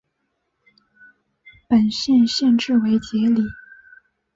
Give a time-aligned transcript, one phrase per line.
[1.67, 3.43] 本县县治为杰里。